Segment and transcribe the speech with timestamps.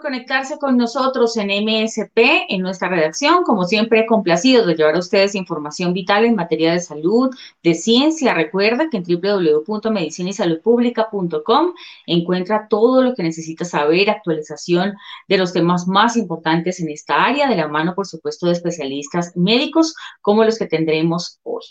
[0.00, 3.44] conectarse con nosotros en MSP, en nuestra redacción.
[3.44, 7.30] Como siempre, complacidos de llevar a ustedes información vital en materia de salud,
[7.62, 8.32] de ciencia.
[8.34, 11.74] Recuerda que en www.medicinaysaludpublica.com
[12.06, 14.94] encuentra todo lo que necesita saber, actualización
[15.28, 19.36] de los temas más importantes en esta área, de la mano, por supuesto, de especialistas
[19.36, 21.62] médicos como los que tendremos hoy.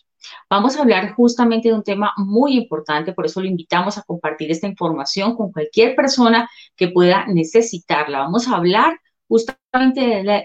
[0.50, 4.52] Vamos a hablar justamente de un tema muy importante, por eso lo invitamos a compartir
[4.52, 8.19] esta información con cualquier persona que pueda necesitarla.
[8.20, 10.02] Vamos a hablar justamente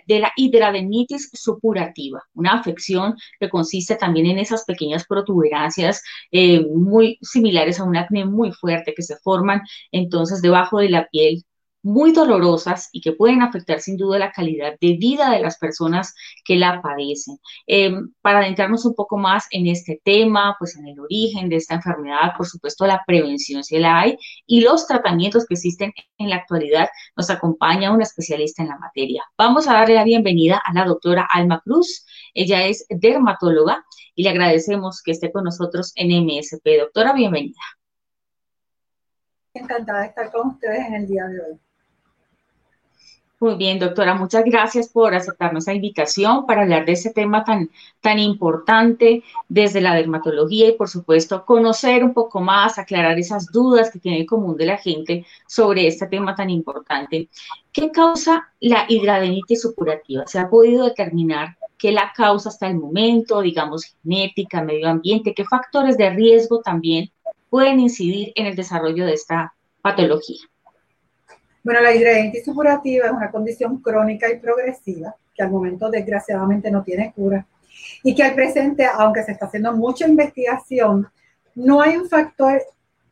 [0.06, 7.18] de la, hidradenitis supurativa, una afección que consiste también en esas pequeñas protuberancias eh, muy
[7.22, 11.44] similares a un acné muy fuerte que se forman entonces debajo de la piel
[11.84, 16.14] muy dolorosas y que pueden afectar sin duda la calidad de vida de las personas
[16.44, 17.38] que la padecen.
[17.66, 21.74] Em, para adentrarnos un poco más en este tema, pues en el origen de esta
[21.74, 26.36] enfermedad, por supuesto la prevención si la hay y los tratamientos que existen en la
[26.36, 29.22] actualidad, nos acompaña una especialista en la materia.
[29.36, 32.06] Vamos a darle la bienvenida a la doctora Alma Cruz.
[32.32, 36.78] Ella es dermatóloga y le agradecemos que esté con nosotros en MSP.
[36.80, 37.60] Doctora, bienvenida.
[39.52, 41.63] Encantada de estar con ustedes en el día de hoy.
[43.44, 47.68] Muy bien, doctora, muchas gracias por aceptarnos esa invitación para hablar de este tema tan,
[48.00, 53.90] tan importante desde la dermatología y, por supuesto, conocer un poco más, aclarar esas dudas
[53.90, 57.28] que tiene el común de la gente sobre este tema tan importante.
[57.70, 60.26] ¿Qué causa la hidradenitis supurativa?
[60.26, 65.34] ¿Se ha podido determinar qué la causa hasta el momento, digamos, genética, medio ambiente?
[65.34, 67.10] ¿Qué factores de riesgo también
[67.50, 69.52] pueden incidir en el desarrollo de esta
[69.82, 70.48] patología?
[71.64, 76.82] Bueno, la hidradenitis supurativa es una condición crónica y progresiva que al momento desgraciadamente no
[76.82, 77.46] tiene cura
[78.02, 81.08] y que al presente, aunque se está haciendo mucha investigación,
[81.54, 82.62] no hay un factor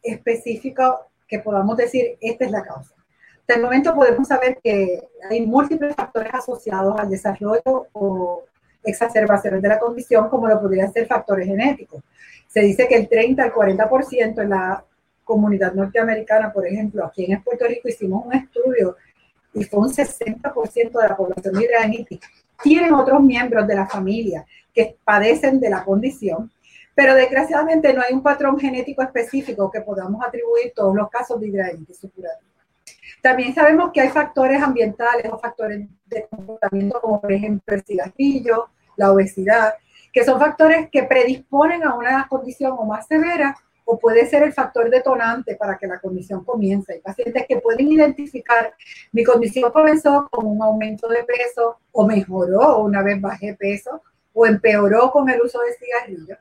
[0.02, 2.92] específico que podamos decir esta es la causa.
[3.40, 8.42] Hasta el momento podemos saber que hay múltiples factores asociados al desarrollo o
[8.84, 12.02] exacerbaciones de la condición, como lo podrían ser factores genéticos.
[12.48, 14.84] Se dice que el 30 al 40% en la
[15.24, 18.96] comunidad norteamericana, por ejemplo, aquí en Puerto Rico hicimos un estudio
[19.54, 22.20] y fue un 60% de la población hidradenitis.
[22.62, 26.50] Tienen otros miembros de la familia que padecen de la condición,
[26.94, 31.48] pero desgraciadamente no hay un patrón genético específico que podamos atribuir todos los casos de
[31.48, 32.52] hidradenitis supurativa.
[33.20, 38.68] También sabemos que hay factores ambientales o factores de comportamiento, como por ejemplo el cigarrillo,
[38.96, 39.74] la obesidad,
[40.12, 43.56] que son factores que predisponen a una condición o más severa
[43.92, 46.94] o puede ser el factor detonante para que la condición comience.
[46.94, 48.74] Hay pacientes que pueden identificar,
[49.12, 54.00] mi condición comenzó con un aumento de peso o mejoró una vez bajé peso
[54.32, 56.38] o empeoró con el uso de cigarrillos.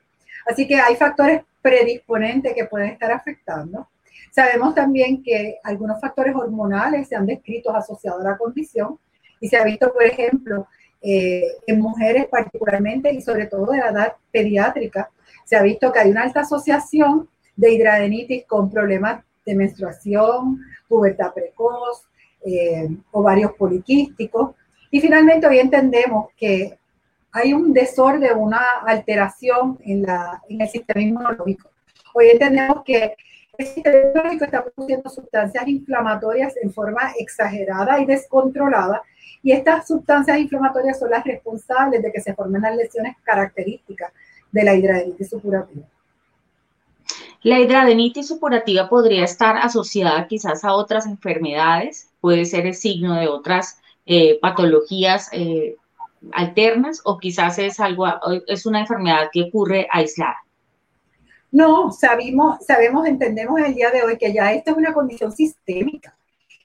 [0.47, 3.89] Así que hay factores predisponentes que pueden estar afectando.
[4.31, 8.97] Sabemos también que algunos factores hormonales se han descrito asociados a la condición
[9.41, 10.67] y se ha visto, por ejemplo,
[11.01, 15.11] eh, en mujeres particularmente y sobre todo de la edad pediátrica,
[15.43, 21.33] se ha visto que hay una alta asociación de hidradenitis con problemas de menstruación, pubertad
[21.33, 22.03] precoz,
[22.45, 24.55] eh, ovarios poliquísticos.
[24.89, 26.77] Y finalmente hoy entendemos que
[27.31, 31.69] hay un desorden, una alteración en, la, en el sistema inmunológico.
[32.13, 33.15] Hoy entendemos que
[33.57, 39.01] el sistema inmunológico está produciendo sustancias inflamatorias en forma exagerada y descontrolada,
[39.43, 44.11] y estas sustancias inflamatorias son las responsables de que se formen las lesiones características
[44.51, 45.85] de la hidradenitis supurativa.
[47.43, 53.27] La hidradenitis supurativa podría estar asociada quizás a otras enfermedades, puede ser el signo de
[53.27, 55.75] otras eh, patologías eh,
[56.33, 58.05] alternas o quizás es algo,
[58.45, 60.37] es una enfermedad que ocurre aislada.
[61.51, 66.15] No, sabemos, sabemos, entendemos el día de hoy que ya esta es una condición sistémica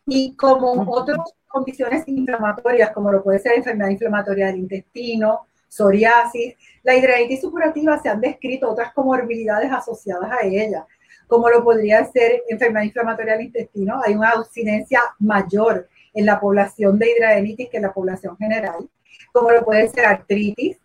[0.06, 1.18] y como otras
[1.48, 5.46] condiciones inflamatorias, como lo puede ser enfermedad inflamatoria del intestino,
[5.76, 6.54] psoriasis.
[6.82, 10.86] La hidradenitis supurativa se han descrito otras comorbilidades asociadas a ella,
[11.26, 14.00] como lo podría ser enfermedad inflamatoria del intestino.
[14.04, 18.88] Hay una incidencia mayor en la población de hidradenitis que en la población general,
[19.32, 20.78] como lo puede ser artritis,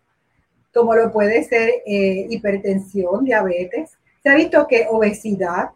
[0.72, 3.92] como lo puede ser eh, hipertensión, diabetes.
[4.22, 5.70] Se ha visto que obesidad,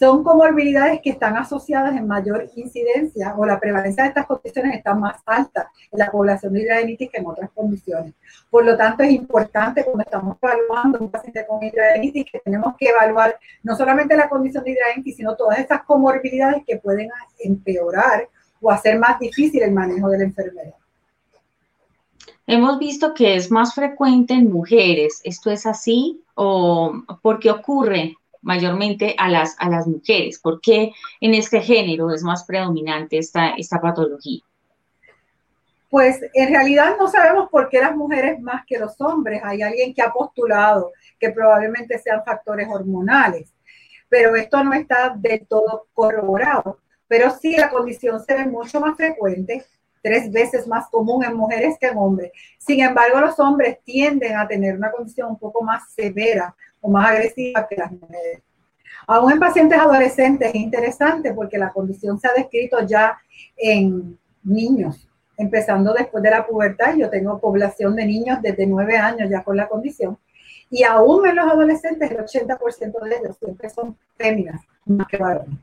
[0.00, 4.94] son comorbilidades que están asociadas en mayor incidencia o la prevalencia de estas condiciones está
[4.94, 8.14] más alta en la población hidradenitis que en otras condiciones.
[8.48, 12.88] Por lo tanto, es importante cuando estamos evaluando un paciente con hidradenitis que tenemos que
[12.88, 18.26] evaluar no solamente la condición de hidradenitis, sino todas estas comorbilidades que pueden empeorar
[18.62, 20.74] o hacer más difícil el manejo de la enfermedad.
[22.46, 25.20] Hemos visto que es más frecuente en mujeres.
[25.24, 30.38] ¿Esto es así o por qué ocurre mayormente a las, a las mujeres?
[30.38, 34.40] ¿Por qué en este género es más predominante esta, esta patología?
[35.90, 39.42] Pues en realidad no sabemos por qué las mujeres más que los hombres.
[39.44, 43.52] Hay alguien que ha postulado que probablemente sean factores hormonales,
[44.08, 46.78] pero esto no está del todo corroborado.
[47.08, 49.64] Pero sí la condición se ve mucho más frecuente,
[50.00, 52.30] tres veces más común en mujeres que en hombres.
[52.56, 57.10] Sin embargo, los hombres tienden a tener una condición un poco más severa o más
[57.10, 58.42] agresiva que las mujeres.
[59.06, 63.18] Aún en pacientes adolescentes es interesante porque la condición se ha descrito ya
[63.56, 65.08] en niños
[65.40, 66.94] empezando después de la pubertad.
[66.96, 70.18] Yo tengo población de niños desde nueve años ya con la condición.
[70.70, 75.58] Y aún en los adolescentes, el 80% de ellos siempre son féminas, más que varones.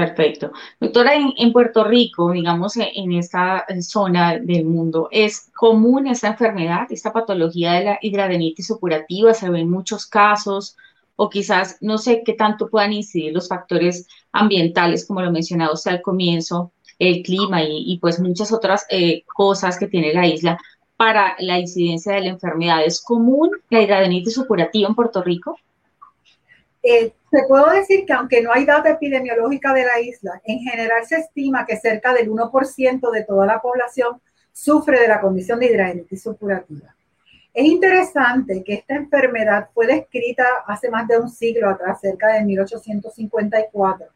[0.00, 0.52] Perfecto.
[0.80, 7.12] Doctora, en, Puerto Rico, digamos, en esta zona del mundo, ¿es común esta enfermedad, esta
[7.12, 9.34] patología de la hidradenitis supurativa?
[9.34, 10.74] ¿Se ven muchos casos?
[11.16, 15.90] O quizás, no sé qué tanto puedan incidir los factores ambientales, como lo mencionaba usted
[15.90, 20.58] al comienzo, el clima y, pues muchas otras eh, cosas que tiene la isla
[20.96, 22.82] para la incidencia de la enfermedad.
[22.86, 25.58] ¿Es común la hidradenitis supurativa en Puerto Rico?
[26.82, 31.04] Eh, te puedo decir que aunque no hay data epidemiológica de la isla, en general
[31.06, 34.20] se estima que cerca del 1% de toda la población
[34.52, 36.94] sufre de la condición de hidradenitis supurativa.
[37.52, 42.44] Es interesante que esta enfermedad fue descrita hace más de un siglo atrás, cerca de
[42.44, 44.06] 1854,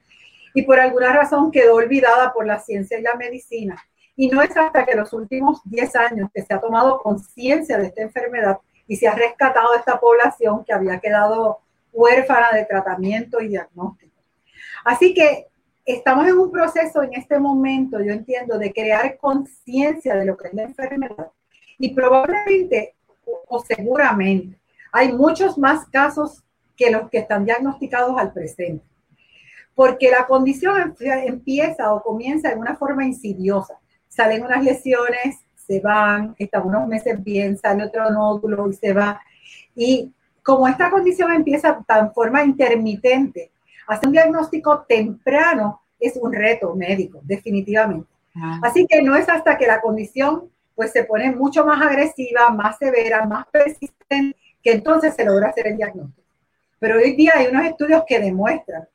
[0.54, 3.76] y por alguna razón quedó olvidada por la ciencia y la medicina.
[4.16, 7.86] Y no es hasta que los últimos 10 años que se ha tomado conciencia de
[7.86, 11.63] esta enfermedad y se ha rescatado esta población que había quedado
[11.94, 14.12] huérfana de tratamiento y diagnóstico.
[14.84, 15.46] Así que
[15.86, 20.48] estamos en un proceso en este momento, yo entiendo, de crear conciencia de lo que
[20.48, 21.30] es la enfermedad
[21.78, 22.94] y probablemente
[23.48, 24.58] o seguramente
[24.92, 26.42] hay muchos más casos
[26.76, 28.84] que los que están diagnosticados al presente
[29.74, 33.74] porque la condición empieza o comienza de una forma insidiosa.
[34.08, 39.20] Salen unas lesiones, se van, están unos meses bien, sale otro nódulo y se va.
[39.74, 40.12] Y
[40.44, 43.50] como esta condición empieza de forma intermitente,
[43.88, 48.06] hacer un diagnóstico temprano es un reto médico, definitivamente.
[48.36, 48.60] Ah.
[48.62, 52.76] Así que no es hasta que la condición pues se pone mucho más agresiva, más
[52.78, 56.28] severa, más persistente, que entonces se logra hacer el diagnóstico.
[56.78, 58.86] Pero hoy día hay unos estudios que demuestran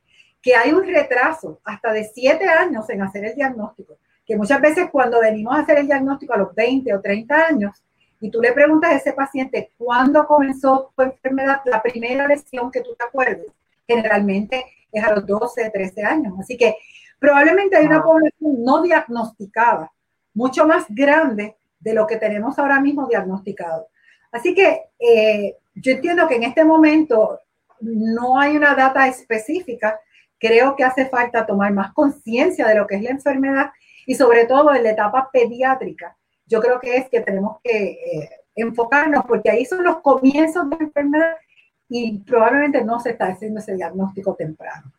[0.41, 4.89] que hay un retraso hasta de siete años en hacer el diagnóstico, que muchas veces
[4.91, 7.83] cuando venimos a hacer el diagnóstico a los 20 o 30 años,
[8.19, 12.81] y tú le preguntas a ese paciente cuándo comenzó tu enfermedad, la primera lesión que
[12.81, 13.47] tú te acuerdes,
[13.87, 16.33] generalmente es a los 12, 13 años.
[16.39, 16.75] Así que
[17.19, 19.91] probablemente hay una población no diagnosticada,
[20.33, 23.87] mucho más grande de lo que tenemos ahora mismo diagnosticado.
[24.31, 27.39] Así que eh, yo entiendo que en este momento
[27.79, 29.99] no hay una data específica
[30.39, 33.71] creo que hace falta tomar más conciencia de lo que es la enfermedad
[34.05, 36.15] y sobre todo en la etapa pediátrica.
[36.49, 40.77] Yo creo que es que tenemos que eh, enfocarnos porque ahí son los comienzos de
[40.77, 41.33] la enfermedad
[41.87, 44.91] y probablemente no se está haciendo ese diagnóstico temprano.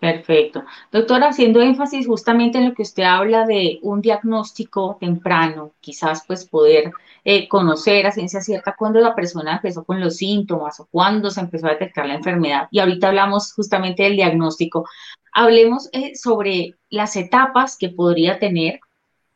[0.00, 0.64] Perfecto.
[0.90, 6.46] Doctora, haciendo énfasis justamente en lo que usted habla de un diagnóstico temprano, quizás pues
[6.46, 6.90] poder
[7.22, 11.40] eh, conocer a ciencia cierta cuándo la persona empezó con los síntomas o cuándo se
[11.40, 12.68] empezó a detectar la enfermedad.
[12.70, 14.86] Y ahorita hablamos justamente del diagnóstico.
[15.34, 18.80] Hablemos eh, sobre las etapas que podría tener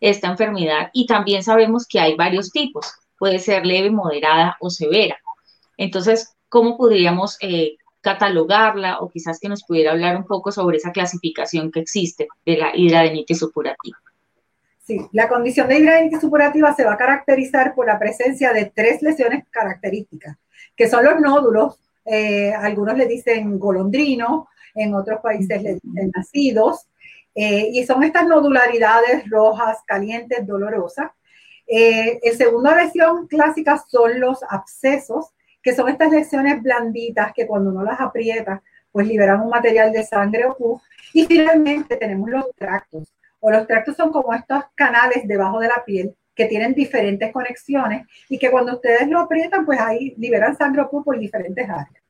[0.09, 2.93] esta enfermedad y también sabemos que hay varios tipos.
[3.19, 5.17] Puede ser leve, moderada o severa.
[5.77, 10.93] Entonces, ¿cómo podríamos eh, catalogarla o quizás que nos pudiera hablar un poco sobre esa
[10.93, 13.97] clasificación que existe de la hidradenitis supurativa.
[14.87, 19.01] Sí, la condición de hidradenitis supurativa se va a caracterizar por la presencia de tres
[19.01, 20.37] lesiones características,
[20.77, 26.87] que son los nódulos, eh, algunos le dicen golondrino, en otros países le dicen nacidos,
[27.35, 31.11] eh, y son estas nodularidades rojas, calientes, dolorosas.
[31.67, 35.31] Eh, el segunda lesión clásica son los abscesos,
[35.63, 38.63] que son estas lesiones blanditas que cuando uno las aprieta,
[38.93, 40.83] pues liberan un material de sangre o pus.
[41.13, 45.85] Y finalmente tenemos los tractos, o los tractos son como estos canales debajo de la
[45.85, 50.83] piel que tienen diferentes conexiones y que cuando ustedes lo aprietan, pues ahí liberan sangre
[50.83, 52.03] o pus por diferentes áreas.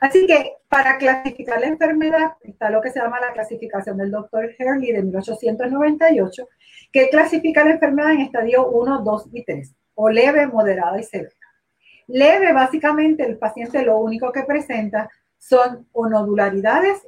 [0.00, 4.50] Así que para clasificar la enfermedad está lo que se llama la clasificación del doctor
[4.58, 6.48] Hurley de 1898,
[6.90, 11.30] que clasifica la enfermedad en estadio 1, 2 y 3, o leve, moderada y severa.
[12.08, 17.06] Leve, básicamente, el paciente lo único que presenta son o nodularidades,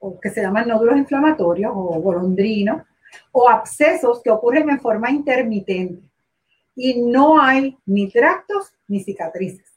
[0.00, 2.82] o que se llaman nódulos inflamatorios o golondrinos,
[3.30, 6.02] o abscesos que ocurren en forma intermitente.
[6.74, 9.75] Y no hay ni tractos ni cicatrices.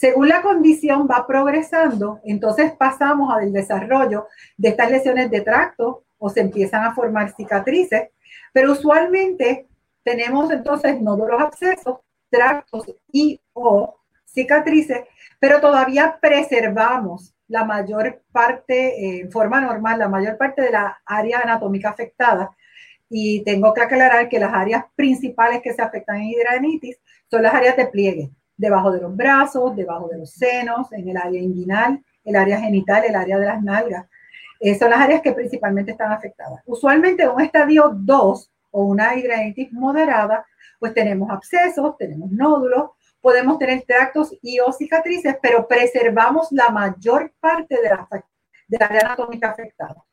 [0.00, 6.30] Según la condición va progresando, entonces pasamos al desarrollo de estas lesiones de tracto o
[6.30, 8.08] se empiezan a formar cicatrices,
[8.50, 9.68] pero usualmente
[10.02, 11.98] tenemos entonces nódulos abscesos,
[12.30, 15.02] tractos y o cicatrices,
[15.38, 20.98] pero todavía preservamos la mayor parte, eh, en forma normal, la mayor parte de la
[21.04, 22.56] área anatómica afectada.
[23.10, 27.52] Y tengo que aclarar que las áreas principales que se afectan en hidradenitis son las
[27.52, 28.30] áreas de pliegue,
[28.60, 33.04] debajo de los brazos, debajo de los senos, en el área inguinal, el área genital,
[33.04, 34.06] el área de las nalgas.
[34.60, 36.60] Eh, son las áreas que principalmente están afectadas.
[36.66, 40.44] Usualmente en un estadio 2 o una hidradenitis moderada,
[40.78, 42.90] pues tenemos abscesos, tenemos nódulos,
[43.22, 48.06] podemos tener tractos y o cicatrices, pero preservamos la mayor parte de la,
[48.68, 50.04] de la área anatómica afectada.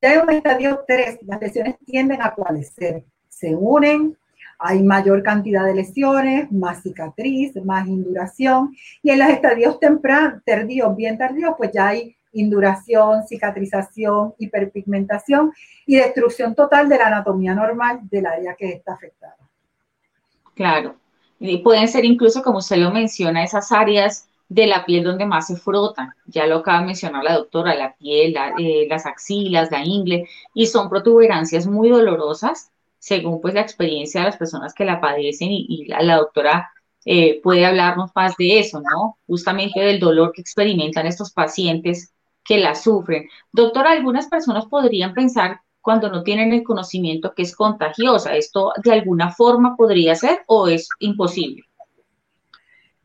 [0.00, 4.16] Ya en un estadio 3, las lesiones tienden a coalescer, se unen,
[4.60, 10.94] hay mayor cantidad de lesiones, más cicatriz, más induración, y en los estadios tempranos, tardíos,
[10.94, 15.52] bien tardíos, pues ya hay induración, cicatrización, hiperpigmentación
[15.86, 19.36] y destrucción total de la anatomía normal del área que está afectada.
[20.54, 20.96] Claro.
[21.38, 25.46] Y pueden ser incluso, como usted lo menciona, esas áreas de la piel donde más
[25.46, 26.10] se frotan.
[26.26, 30.66] Ya lo acaba de mencionar la doctora, la piel, eh, las axilas, la ingle, y
[30.66, 35.86] son protuberancias muy dolorosas, según pues la experiencia de las personas que la padecen, y,
[35.86, 36.70] la, doctora
[37.04, 39.18] eh, puede hablarnos más de eso, ¿no?
[39.26, 42.12] Justamente del dolor que experimentan estos pacientes
[42.44, 43.28] que la sufren.
[43.52, 48.36] Doctora, algunas personas podrían pensar cuando no tienen el conocimiento que es contagiosa.
[48.36, 51.64] ¿Esto de alguna forma podría ser o es imposible?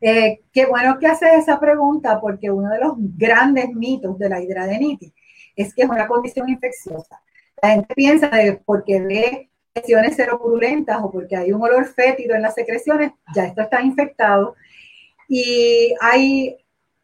[0.00, 4.42] Eh, qué bueno que hace esa pregunta porque uno de los grandes mitos de la
[4.42, 5.12] hidradenitis
[5.56, 7.22] es que es una condición infecciosa.
[7.62, 12.42] La gente piensa de porque ve lesiones seropurulentas o porque hay un olor fétido en
[12.42, 14.56] las secreciones, ya esto está infectado.
[15.28, 16.56] Y hay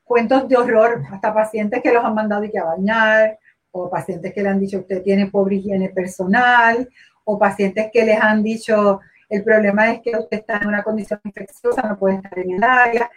[0.05, 3.39] cuentos de horror, hasta pacientes que los han mandado y a bañar,
[3.71, 6.89] o pacientes que le han dicho usted tiene pobre higiene personal,
[7.25, 9.01] o pacientes que les han dicho
[9.33, 12.63] el problema es que usted está en una condición infecciosa, no puede estar en el
[12.63, 13.11] área.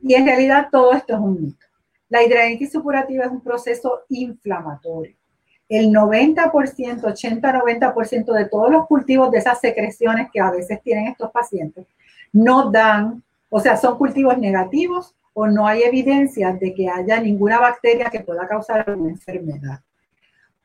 [0.00, 1.66] Y en realidad todo esto es un mito.
[2.08, 5.17] La hidradenitis supurativa es un proceso inflamatorio.
[5.68, 6.52] El 90%,
[7.02, 11.86] 80-90% de todos los cultivos de esas secreciones que a veces tienen estos pacientes
[12.32, 17.60] no dan, o sea, son cultivos negativos o no hay evidencia de que haya ninguna
[17.60, 19.80] bacteria que pueda causar una enfermedad.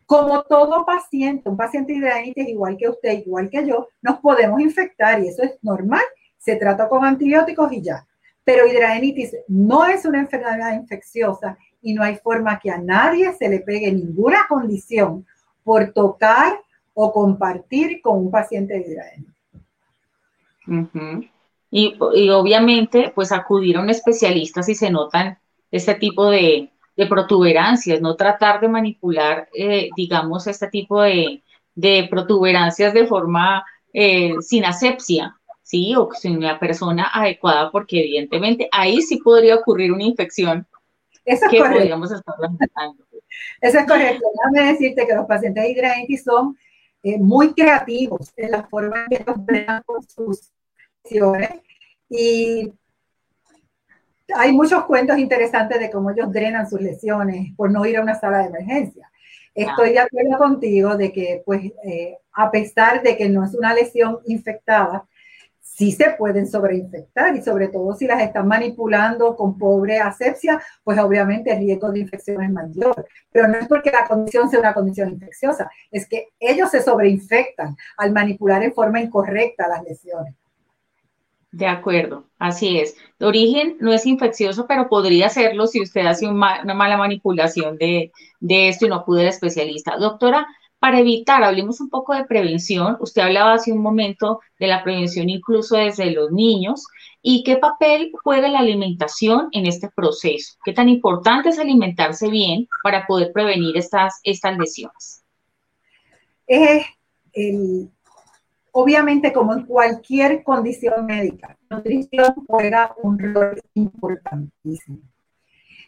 [0.06, 5.24] Como todo paciente, un paciente hidradenitis igual que usted, igual que yo, nos podemos infectar
[5.24, 6.04] y eso es normal.
[6.38, 8.06] Se trata con antibióticos y ya.
[8.44, 13.50] Pero hidradenitis no es una enfermedad infecciosa y no hay forma que a nadie se
[13.50, 15.26] le pegue ninguna condición
[15.64, 16.60] por tocar
[16.94, 19.34] o compartir con un paciente de hidradenitis.
[21.70, 25.38] y, obviamente, pues acudir a un especialista si se notan
[25.72, 31.42] este tipo de, de protuberancias, no tratar de manipular, eh, digamos, este tipo de,
[32.10, 35.96] protuberancias de forma eh, sin asepsia, ¿sí?
[35.96, 40.68] O sin la persona adecuada, porque evidentemente ahí sí podría ocurrir una infección
[41.26, 42.36] Eso es que podríamos estar.
[43.62, 44.26] Eso es correcto.
[44.36, 46.58] Déjame decirte que los pacientes de hidradenitis son
[47.04, 50.52] eh, muy creativos en la forma en que los con sus
[51.04, 51.50] lesiones
[52.10, 52.72] y
[54.36, 58.16] hay muchos cuentos interesantes de cómo ellos drenan sus lesiones por no ir a una
[58.16, 59.10] sala de emergencia.
[59.54, 63.74] Estoy de acuerdo contigo de que, pues, eh, a pesar de que no es una
[63.74, 65.06] lesión infectada,
[65.76, 71.00] sí se pueden sobreinfectar y sobre todo si las están manipulando con pobre asepsia, pues
[71.00, 73.06] obviamente el riesgo de infección es mayor.
[73.32, 77.76] Pero no es porque la condición sea una condición infecciosa, es que ellos se sobreinfectan
[77.98, 80.36] al manipular en forma incorrecta las lesiones.
[81.52, 82.96] De acuerdo, así es.
[83.20, 88.12] De origen no es infeccioso, pero podría serlo si usted hace una mala manipulación de,
[88.42, 89.98] esto y no acude al especialista.
[89.98, 90.48] Doctora,
[90.84, 92.98] para evitar, hablemos un poco de prevención.
[93.00, 96.88] Usted hablaba hace un momento de la prevención incluso desde los niños.
[97.22, 100.58] ¿Y qué papel juega la alimentación en este proceso?
[100.66, 105.24] ¿Qué tan importante es alimentarse bien para poder prevenir estas, estas lesiones?
[108.74, 115.00] Obviamente, como en cualquier condición médica, la nutrición juega un rol importantísimo.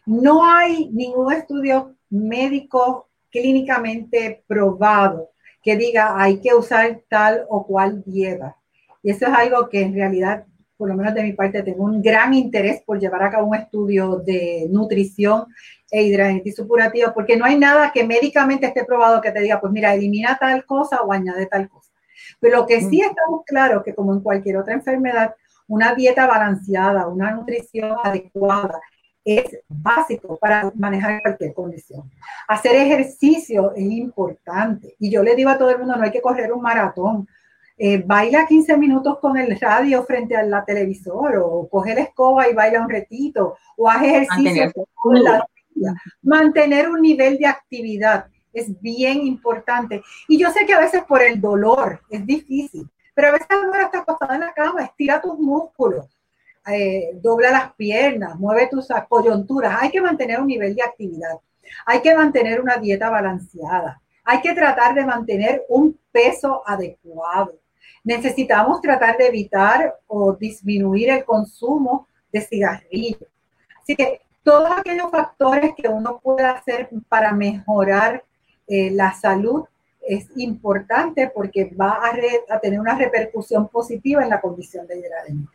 [0.06, 8.04] No hay ningún estudio médico clínicamente probado que diga hay que usar tal o cual
[8.06, 8.56] dieta.
[9.04, 10.46] Y eso es algo que en realidad,
[10.78, 13.56] por lo menos de mi parte, tengo un gran interés por llevar a cabo un
[13.56, 15.46] estudio de nutrición
[15.92, 19.74] e hidradenitis supurativa, porque no hay nada que médicamente esté probado que te diga, pues
[19.74, 21.92] mira, elimina tal cosa o añade tal cosa.
[22.40, 25.36] Pero lo que sí estamos claros que como en cualquier otra enfermedad,
[25.68, 28.80] una dieta balanceada, una nutrición adecuada
[29.26, 32.10] es básico para manejar cualquier condición.
[32.48, 34.96] Hacer ejercicio es importante.
[35.00, 37.28] Y yo le digo a todo el mundo, no hay que correr un maratón.
[37.78, 42.48] Eh, baila 15 minutos con el radio frente a la televisor o coge la escoba
[42.48, 44.72] y baila un retito o haz ejercicio.
[46.22, 50.02] Mantener un nivel de actividad es bien importante.
[50.28, 53.74] Y yo sé que a veces por el dolor es difícil, pero a veces no
[53.74, 56.15] estás acostada en la cama, estira tus músculos,
[56.68, 59.78] eh, dobla las piernas, mueve tus coyunturas.
[59.80, 61.40] Hay que mantener un nivel de actividad.
[61.86, 64.02] Hay que mantener una dieta balanceada.
[64.24, 67.54] Hay que tratar de mantener un peso adecuado.
[68.04, 73.30] Necesitamos tratar de evitar o disminuir el consumo de cigarrillos.
[73.82, 78.24] Así que todos aquellos factores que uno pueda hacer para mejorar
[78.68, 79.66] eh, la salud
[80.08, 85.55] es importante porque va a, tener una repercusión positiva en la condición de hidradenitis.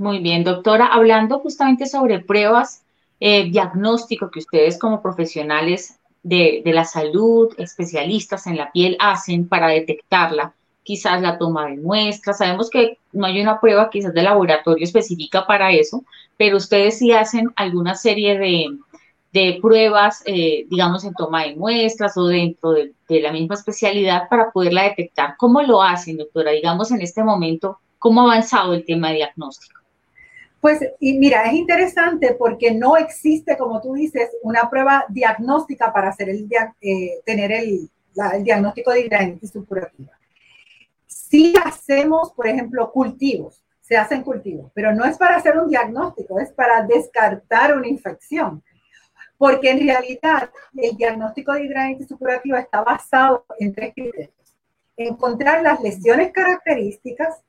[0.00, 0.86] Muy bien, doctora.
[0.86, 2.82] Hablando justamente sobre pruebas,
[3.20, 9.68] eh, diagnóstico que ustedes como profesionales de, la salud, especialistas en la piel, hacen para
[9.68, 10.54] detectarla,
[10.84, 12.38] quizás la toma de muestras.
[12.38, 16.02] Sabemos que no hay una prueba quizás de laboratorio específica para eso,
[16.38, 22.26] pero ustedes sí hacen alguna serie de, pruebas, eh, digamos, en toma de muestras o
[22.26, 25.36] dentro de, de, la misma especialidad para poderla detectar.
[25.36, 26.52] ¿Cómo lo hacen, doctora?
[26.52, 29.79] Digamos, en este momento, ¿cómo ha avanzado el tema de diagnóstico?
[30.60, 36.10] Pues, y mira, es interesante porque no existe, como tú dices, una prueba diagnóstica para
[36.10, 36.46] hacer el,
[36.82, 37.90] eh, tener el,
[38.42, 40.10] diagnóstico de hidradenitis supurativa.
[41.06, 46.38] Sí hacemos, por ejemplo, cultivos, se hacen cultivos, pero no es para hacer un diagnóstico,
[46.38, 48.62] es para descartar una infección.
[49.38, 54.34] Porque en realidad el diagnóstico de hidradenitis supurativa está basado en tres criterios.
[54.96, 57.40] Encontrar las lesiones características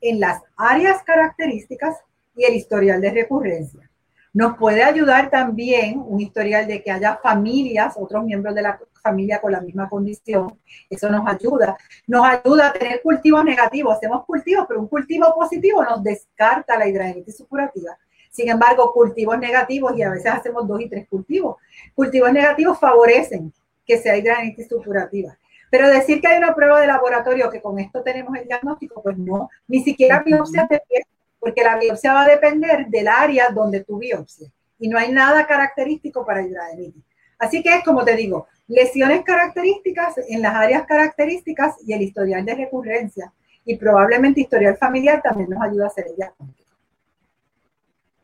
[0.00, 1.96] en las áreas características
[2.34, 3.90] y el historial de recurrencia.
[4.32, 9.40] Nos puede ayudar también un historial de que haya familias, otros miembros de la familia
[9.40, 10.56] con la misma condición.
[10.88, 11.76] Eso nos ayuda.
[12.06, 13.96] Nos ayuda a tener cultivos negativos.
[13.96, 17.98] Hacemos cultivos, pero un cultivo positivo nos descarta la hidradenitis supurativa.
[18.30, 21.56] Sin embargo, cultivos negativos, y a veces hacemos dos y tres cultivos,
[21.96, 23.52] cultivos negativos favorecen
[23.84, 25.36] que sea hidradenitis supurativa.
[25.70, 29.18] Pero decir que hay una prueba de laboratorio que con esto tenemos el diagnóstico, pues
[29.18, 31.02] no, ni siquiera biopsia de piel
[31.40, 34.48] porque la biopsia va a depender del área donde tu biopsia
[34.78, 37.02] y no hay nada característico para hidradenitis.
[37.38, 42.44] Así que es como te digo, lesiones características en las áreas características y el historial
[42.44, 43.32] de recurrencia
[43.64, 46.70] y probablemente historial familiar también nos ayuda a hacer el diagnóstico.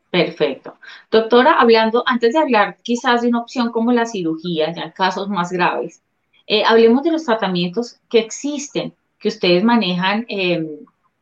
[0.09, 0.77] Perfecto.
[1.11, 5.51] Doctora, hablando, antes de hablar quizás de una opción como la cirugía, en casos más
[5.51, 6.01] graves,
[6.47, 10.65] eh, hablemos de los tratamientos que existen, que ustedes manejan eh,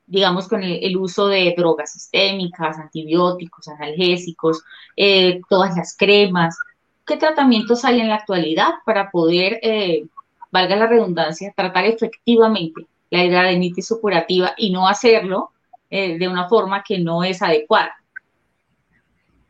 [0.08, 4.64] digamos, con el, uso de drogas sistémicas, antibióticos, analgésicos,
[4.96, 6.58] eh, todas las cremas.
[7.06, 10.06] ¿Qué tratamientos hay en la actualidad para poder, eh,
[10.52, 15.52] valga la redundancia, tratar efectivamente la hidradenitis supurativa y no hacerlo
[15.90, 17.96] eh, de una forma que no es adecuada?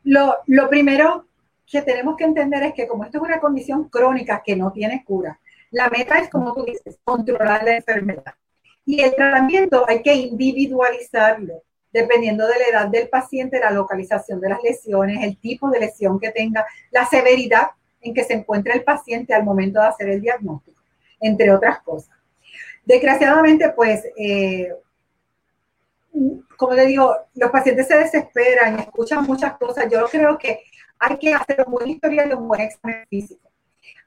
[0.03, 1.25] Lo, lo primero
[1.65, 5.03] que tenemos que entender es que como esto es una condición crónica que no tiene
[5.03, 5.39] cura,
[5.71, 8.35] la meta es, como tú dices, controlar la enfermedad.
[8.85, 14.49] Y el tratamiento hay que individualizarlo, dependiendo de la edad del paciente, la localización de
[14.49, 17.69] las lesiones, el tipo de lesión que tenga, la severidad
[18.01, 20.81] en que se encuentra el paciente al momento de hacer el diagnóstico,
[21.19, 22.15] entre otras cosas.
[22.85, 24.71] Desgraciadamente, pues, eh,
[26.55, 29.87] como le digo, los pacientes se desesperan, escuchan muchas cosas.
[29.91, 30.61] Yo creo que
[30.99, 33.49] hay que hacer un buen historial y un buen examen físico.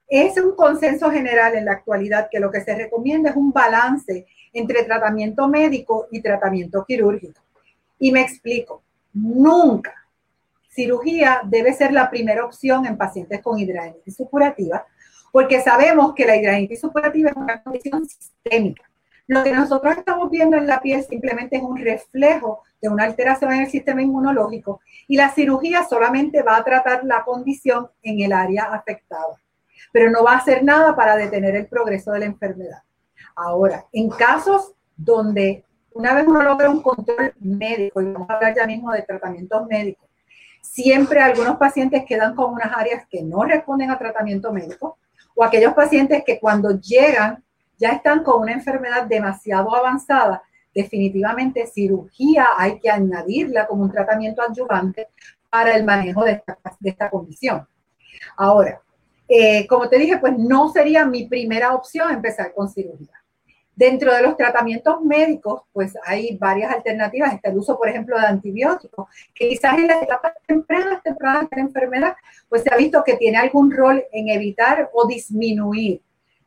[0.08, 4.26] Es un consenso general en la actualidad que lo que se recomienda es un balance
[4.52, 7.40] entre tratamiento médico y tratamiento quirúrgico.
[7.98, 9.94] Y me explico, nunca
[10.70, 14.86] cirugía debe ser la primera opción en pacientes con hidradenitis supurativa,
[15.32, 18.88] porque sabemos que la hidradenitis supurativa es una condición sistémica.
[19.26, 23.52] Lo que nosotros estamos viendo en la piel simplemente es un reflejo de una alteración
[23.52, 28.32] en el sistema inmunológico y la cirugía solamente va a tratar la condición en el
[28.32, 29.36] área afectada,
[29.92, 32.82] pero no va a hacer nada para detener el progreso de la enfermedad.
[33.34, 38.54] Ahora, en casos donde una vez uno logra un control médico, y vamos a hablar
[38.54, 40.08] ya mismo de tratamientos médicos,
[40.60, 44.98] siempre algunos pacientes quedan con unas áreas que no responden a tratamiento médico,
[45.34, 47.42] o aquellos pacientes que cuando llegan
[47.78, 50.42] ya están con una enfermedad demasiado avanzada,
[50.74, 55.08] definitivamente cirugía hay que añadirla como un tratamiento adyuvante
[55.50, 56.42] para el manejo de
[56.82, 57.66] esta, condición.
[58.36, 58.80] Ahora,
[59.28, 63.12] eh, como te dije, pues no sería mi primera opción empezar con cirugía
[63.76, 67.32] Dentro de los tratamientos médicos, pues hay varias alternativas.
[67.32, 71.56] Está el uso, por ejemplo, de antibióticos, que quizás en las etapas tempranas, tempranas de
[71.58, 72.16] la enfermedad,
[72.48, 76.02] pues se ha visto que tiene algún rol en evitar o disminuir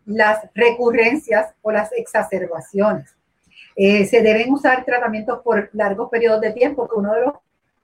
[0.05, 3.15] las recurrencias o las exacerbaciones.
[3.77, 7.33] Eh, se deben usar tratamientos por largos periodos de tiempo, que uno de los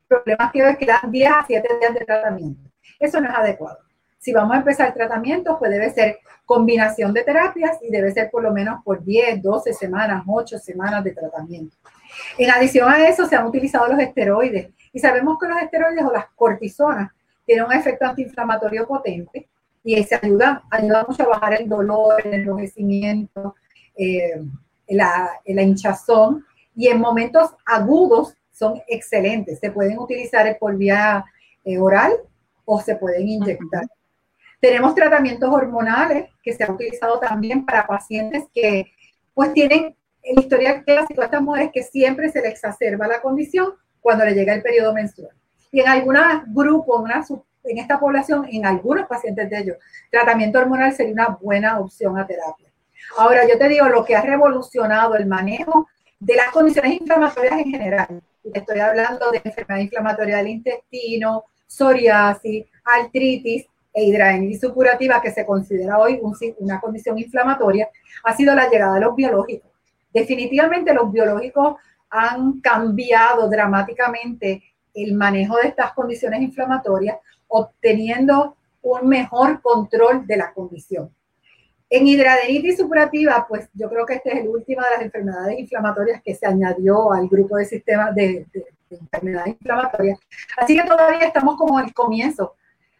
[0.09, 2.69] problemas que es que dan 10 a 7 días de tratamiento.
[2.99, 3.86] Eso no es adecuado.
[4.17, 8.29] Si vamos a empezar el tratamiento, pues debe ser combinación de terapias y debe ser
[8.31, 11.75] por lo menos por 10, 12 semanas, 8 semanas de tratamiento.
[12.37, 16.11] En adición a eso, se han utilizado los esteroides y sabemos que los esteroides o
[16.11, 17.11] las cortisonas
[17.45, 19.47] tienen un efecto antiinflamatorio potente
[19.83, 20.63] y se ayuda,
[21.07, 23.55] mucho a bajar el dolor, el enrojecimiento,
[23.95, 24.41] eh,
[24.89, 29.59] la, la hinchazón y en momentos agudos son excelentes.
[29.59, 31.23] Se pueden utilizar por vía
[31.63, 32.13] eh, oral
[32.65, 33.85] o se pueden inyectar.
[34.59, 38.91] Tenemos tratamientos hormonales que se han utilizado también para pacientes que
[39.33, 43.73] pues tienen el historial clásico de estas mujeres que siempre se les exacerba la condición
[44.01, 45.31] cuando le llega el periodo menstrual.
[45.71, 47.03] Y en algunos grupos,
[47.63, 49.77] en esta población, en algunos pacientes de ellos,
[50.09, 52.67] tratamiento hormonal sería una buena opción a terapia.
[53.17, 55.87] Ahora, yo te digo, lo que ha revolucionado el manejo
[56.19, 58.21] de las condiciones inflamatorias en general,
[58.53, 63.67] estoy hablando de enfermedad inflamatoria del intestino, psoriasis, artritis,
[63.97, 66.21] e hidradenitis supurativa, que se considera hoy
[66.59, 67.89] una condición inflamatoria,
[68.25, 69.71] ha sido la llegada de los biológicos.
[70.13, 71.77] Definitivamente los biológicos
[72.11, 74.61] han cambiado dramáticamente
[74.93, 81.11] el manejo de estas condiciones inflamatorias, obteniendo un mejor control de la condición.
[81.89, 86.21] En hidradenitis supurativa, pues yo creo que esta es la última de las enfermedades inflamatorias
[86.21, 90.19] que se añadió al grupo de sistemas de, de enfermedades inflamatorias.
[90.55, 92.53] Así que todavía estamos como el comienzo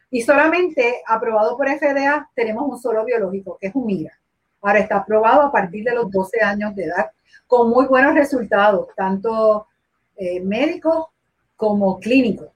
[0.10, 4.18] y solamente aprobado por FDA tenemos un solo biológico, que es Humira.
[4.62, 7.12] Ahora está aprobado a partir de los 12 años de edad,
[7.46, 9.68] con muy buenos resultados, tanto
[10.16, 11.08] eh, médicos
[11.56, 12.50] como clínicos.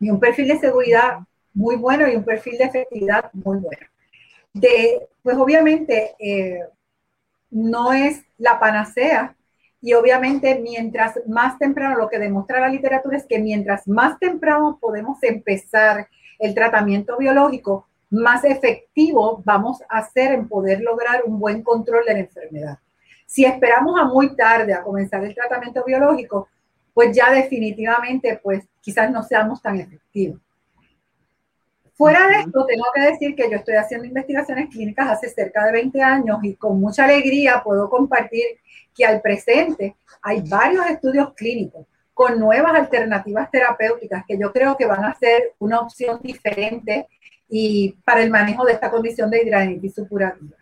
[0.00, 1.18] Y un perfil de seguridad
[1.54, 3.86] muy bueno y un perfil de efectividad muy bueno.
[4.52, 6.60] De, pues obviamente eh,
[7.50, 9.34] no es la panacea
[9.80, 14.78] y obviamente mientras más temprano, lo que demuestra la literatura es que mientras más temprano
[14.80, 21.62] podemos empezar el tratamiento biológico, más efectivo vamos a ser en poder lograr un buen
[21.62, 22.78] control de la enfermedad.
[23.26, 26.48] Si esperamos a muy tarde a comenzar el tratamiento biológico,
[26.92, 30.40] pues ya definitivamente, pues quizás no seamos tan efectivos.
[31.94, 35.72] Fuera de esto, tengo que decir que yo estoy haciendo investigaciones clínicas hace cerca de
[35.72, 38.44] 20 años y con mucha alegría puedo compartir
[38.94, 44.86] que al presente hay varios estudios clínicos con nuevas alternativas terapéuticas que yo creo que
[44.86, 47.08] van a ser una opción diferente
[47.48, 50.56] y para el manejo de esta condición de hidradenitis supurativa.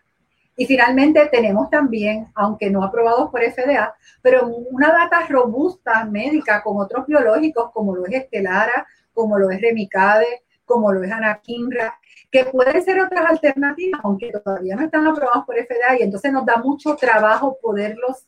[0.56, 6.78] Y finalmente tenemos también, aunque no aprobados por FDA, pero una data robusta médica con
[6.78, 11.98] otros biológicos como lo es Estelara, como lo es Remicade, como lo es Anakinra,
[12.30, 16.44] que pueden ser otras alternativas, aunque todavía no están aprobados por FDA y entonces nos
[16.44, 18.26] da mucho trabajo poderlos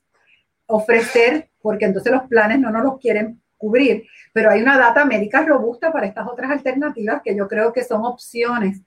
[0.73, 4.05] ofrecer, porque entonces los planes no nos los quieren cubrir.
[4.33, 8.05] Pero hay una data médica robusta para estas otras alternativas que yo creo que son
[8.05, 8.83] opciones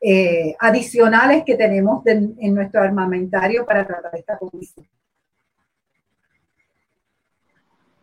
[0.00, 4.86] eh, adicionales que tenemos en nuestro armamentario para tratar esta condición.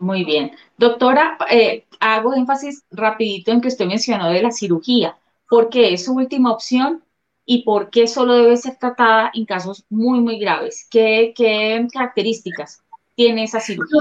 [0.04, 0.52] Muy bien.
[0.78, 5.18] Doctora, eh, hago énfasis rapidito en que usted mencionó de la cirugía.
[5.50, 7.04] ¿Por qué es su última opción
[7.46, 10.88] y por qué solo debe ser tratada en casos muy, muy graves?
[10.92, 12.83] ¿Qué, qué características
[13.16, 14.00] tiene esa cirugía.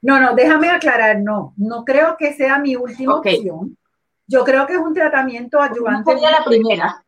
[0.00, 3.76] No, no, déjame aclarar, no, no creo que sea mi última opción.
[4.26, 6.14] Yo creo que es un tratamiento ayudante.
[6.14, 7.04] No la primera.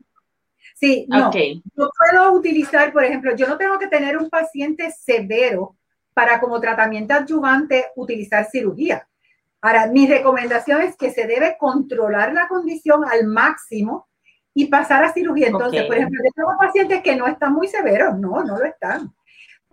[0.75, 1.31] Sí, no.
[1.33, 5.77] Yo puedo utilizar, por ejemplo, yo no tengo que tener un paciente severo
[6.15, 9.07] para como tratamiento adyuvante utilizar cirugía.
[9.61, 14.09] Ahora, mi recomendación es que se debe controlar la condición al máximo
[14.55, 15.49] y pasar a cirugía.
[15.49, 19.13] Entonces, por ejemplo, yo tengo pacientes que no están muy severos, no, no lo están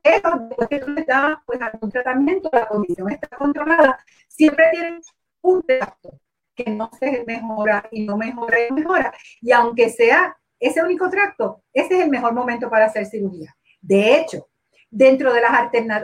[0.07, 5.05] pero después que tú le das pues, algún tratamiento, la condición está controlada, siempre tienes
[5.41, 6.19] un tracto
[6.55, 9.13] que no se mejora y no mejora y mejora.
[9.41, 13.55] Y aunque sea ese único tracto, ese es el mejor momento para hacer cirugía.
[13.81, 14.47] De hecho,
[14.89, 15.51] dentro de las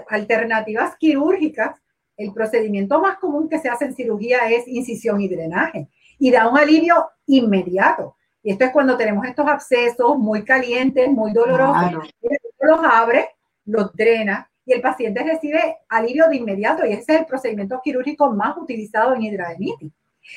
[0.10, 1.82] alternativas quirúrgicas,
[2.18, 5.88] el procedimiento más común que se hace en cirugía es incisión y drenaje
[6.20, 8.16] y da un alivio inmediato.
[8.44, 12.14] Y esto es cuando tenemos estos abscesos muy calientes, muy dolorosos.
[12.60, 13.30] Los abre
[13.66, 18.32] los drena y el paciente recibe alivio de inmediato y ese es el procedimiento quirúrgico
[18.32, 19.92] más utilizado en hidradenitis.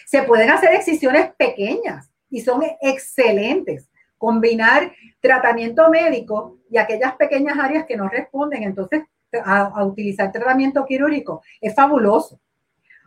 [0.05, 7.85] Se pueden hacer excisiones pequeñas y son excelentes Combinar tratamiento médico y aquellas pequeñas áreas
[7.85, 9.03] que no responden, entonces
[9.45, 12.41] a, utilizar tratamiento quirúrgico es fabuloso.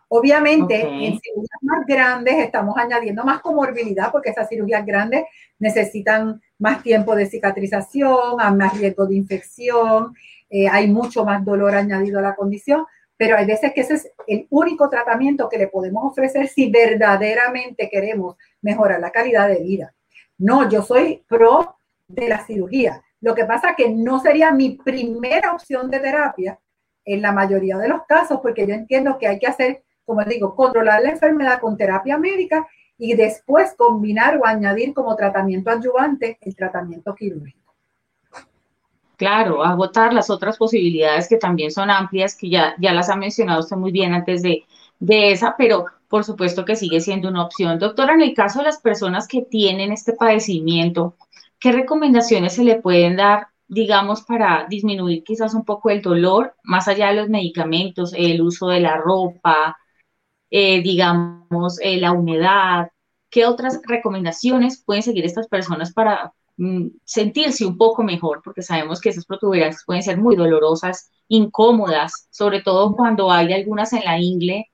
[0.08, 5.24] Obviamente, en cirugías más grandes estamos añadiendo más comorbilidad porque esas cirugías grandes
[5.58, 10.14] necesitan más tiempo de cicatrización, más riesgo de infección,
[10.50, 12.86] eh, hay mucho más dolor añadido a la condición,
[13.18, 17.90] pero hay veces que ese es el único tratamiento que le podemos ofrecer si verdaderamente
[17.90, 19.94] queremos mejorar la calidad de vida.
[20.38, 21.76] No, yo soy pro
[22.08, 23.04] de la cirugía.
[23.22, 26.60] Lo que pasa que no sería mi primera opción de terapia
[27.06, 30.56] en la mayoría de los casos, porque yo entiendo que hay que hacer, como digo,
[30.56, 32.68] controlar la enfermedad con terapia médica
[33.00, 37.74] y después combinar o añadir como tratamiento adyuvante el tratamiento quirúrgico.
[39.16, 43.62] Claro, agotar las otras posibilidades que también son amplias, que ya, ya las ha mencionado
[43.62, 44.66] usted muy bien antes de,
[45.00, 47.80] de esa, pero por supuesto que sigue siendo una opción.
[47.80, 51.16] Doctora, en el caso de las personas que tienen este padecimiento,
[51.60, 56.88] ¿qué recomendaciones se le pueden dar, digamos, para disminuir quizás un poco el dolor, más
[56.88, 59.78] allá de los medicamentos, el uso de la ropa,
[60.50, 62.90] eh, digamos, eh, la humedad?
[63.30, 68.42] ¿Qué otras recomendaciones pueden seguir estas personas para mm, sentirse un poco mejor?
[68.44, 73.94] Porque sabemos que esas protuberancias pueden ser muy dolorosas, incómodas, sobre todo cuando hay algunas
[73.94, 74.70] en la ingle,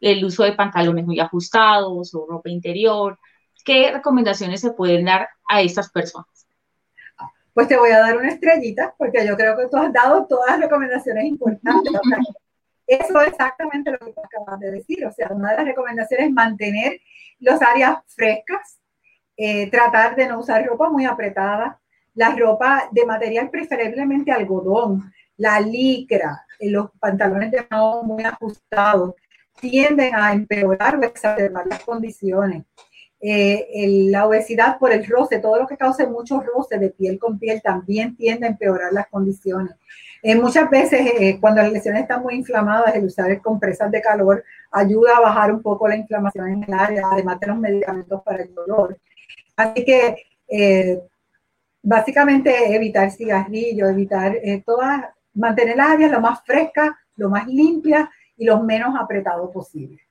[0.00, 3.18] el uso de pantalones muy ajustados o ropa interior.
[3.64, 6.46] ¿Qué recomendaciones se pueden dar a estas personas?
[7.52, 10.52] Pues te voy a dar una estrellita, porque yo creo que tú has dado todas
[10.52, 11.92] las recomendaciones importantes.
[12.88, 15.04] Eso es exactamente lo que acabas de decir.
[15.06, 17.00] O sea, una de las recomendaciones es mantener
[17.38, 18.80] las áreas frescas,
[19.36, 21.78] eh, tratar de no usar ropa muy apretada,
[22.14, 29.14] la ropa de material preferiblemente algodón, la licra, eh, los pantalones de mano muy ajustados,
[29.60, 32.64] tienden a empeorar o exacerbar las condiciones.
[33.20, 37.38] Eh, la obesidad por el roce, todo lo que cause mucho roce de piel con
[37.38, 39.74] piel también tiende a empeorar las condiciones.
[40.22, 44.44] Eh, muchas veces eh, cuando las lesiones están muy inflamadas, el usar compresas de calor
[44.70, 48.42] ayuda a bajar un poco la inflamación en el área, además de los medicamentos para
[48.42, 48.96] el dolor.
[49.56, 51.08] Así que
[51.82, 55.04] básicamente evitar cigarrillos, evitar todas,
[55.34, 60.07] mantener las áreas lo más frescas, lo más limpias y lo menos apretados posible.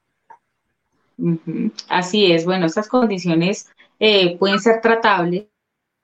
[1.89, 5.47] Así es, bueno, estas condiciones eh, pueden ser tratables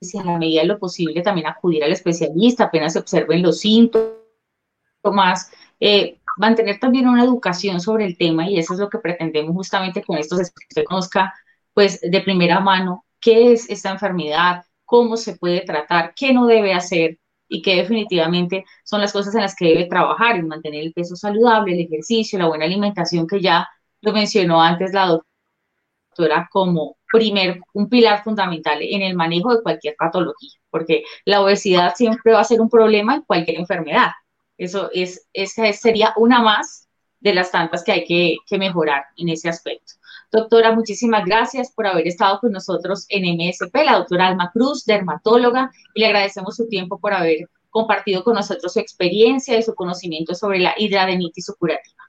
[0.03, 3.59] si en la medida de lo posible también acudir al especialista, apenas se observen los
[3.59, 9.53] síntomas, eh, mantener también una educación sobre el tema y eso es lo que pretendemos
[9.55, 11.33] justamente con esto, que usted conozca
[11.73, 16.73] pues de primera mano qué es esta enfermedad, cómo se puede tratar, qué no debe
[16.73, 20.93] hacer y que definitivamente son las cosas en las que debe trabajar, en mantener el
[20.93, 23.67] peso saludable, el ejercicio, la buena alimentación que ya
[24.03, 29.95] lo mencionó antes la doctora como primer, un pilar fundamental en el manejo de cualquier
[29.97, 34.11] patología, porque la obesidad siempre va a ser un problema en cualquier enfermedad.
[34.57, 36.89] Eso es, esa sería una más
[37.21, 39.93] de las tantas que hay que, que mejorar en ese aspecto.
[40.31, 45.71] Doctora, muchísimas gracias por haber estado con nosotros en MSP, la doctora Alma Cruz, dermatóloga,
[45.93, 50.35] y le agradecemos su tiempo por haber compartido con nosotros su experiencia y su conocimiento
[50.35, 52.03] sobre la hidradenitis supurativa.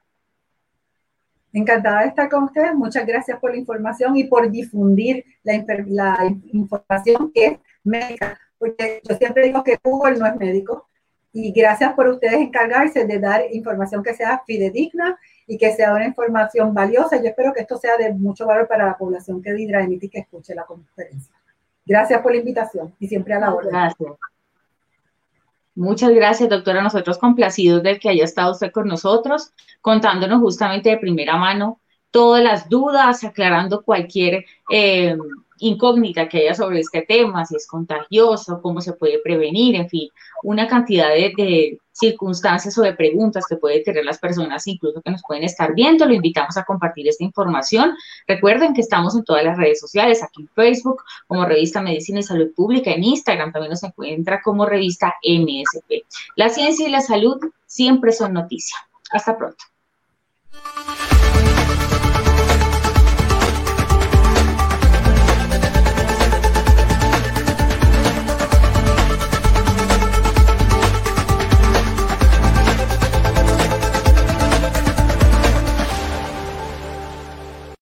[1.55, 2.75] Encantada de estar con ustedes.
[2.75, 5.55] Muchas gracias por la información y por difundir la,
[6.51, 10.85] información que es médica, porque yo siempre digo que Google no es médico.
[11.31, 16.05] Y gracias por ustedes encargarse de dar información que sea fidedigna y que sea una
[16.05, 17.21] información valiosa.
[17.21, 20.19] Yo espero que esto sea de mucho valor para la población que de y que
[20.19, 21.33] escuche la conferencia.
[21.85, 23.71] Gracias por la invitación y siempre a la orden.
[23.71, 24.11] Gracias.
[25.75, 26.81] Muchas gracias, doctora.
[26.81, 32.41] Nosotros complacidos de que haya estado usted con nosotros, contándonos justamente de primera mano todas
[32.41, 35.17] las dudas, aclarando cualquier eh,
[35.59, 40.09] incógnita que haya sobre este tema, si es contagioso, cómo se puede prevenir, en fin,
[40.43, 45.21] una cantidad de, circunstancias o de preguntas que pueden tener las personas, incluso que nos
[45.25, 46.05] pueden estar viendo.
[46.05, 47.95] Lo invitamos a compartir esta información.
[48.27, 52.23] Recuerden que estamos en todas las redes sociales, aquí en Facebook, como Revista Medicina y
[52.23, 56.05] Salud Pública, en Instagram también nos encuentra como Revista MSP.
[56.35, 58.75] La ciencia y la salud siempre son noticia.
[59.11, 59.63] Hasta pronto.